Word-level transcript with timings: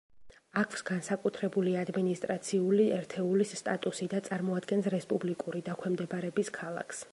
აქვს 0.59 0.81
განსაკუთრებულ 0.85 1.69
ადმინისტრაციული 1.81 2.87
ერთეულის 2.97 3.53
სტატუსი 3.61 4.09
და 4.15 4.23
წარმოადგენს 4.31 4.91
რესპუბლიკური 4.97 5.65
დაქვემდებარების 5.71 6.53
ქალაქს. 6.61 7.07